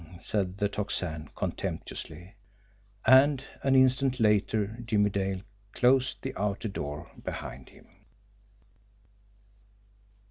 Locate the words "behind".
7.23-7.69